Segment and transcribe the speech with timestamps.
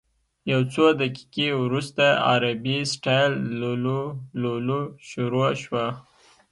[0.51, 5.85] یو څو دقیقې وروسته عربي سټایل لللووللوو شروع شوه.